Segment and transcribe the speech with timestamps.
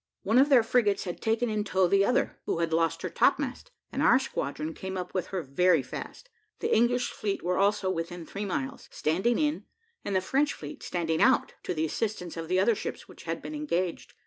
[0.23, 3.69] One of their frigates had taken in tow the other, who had lost her topmast,
[3.91, 6.27] and our squadron came up with her very fast.
[6.57, 9.65] The English fleet were also within three miles, standing in,
[10.03, 13.43] and the French fleet standing out, to the assistance of the other ships which had
[13.43, 14.15] been engaged.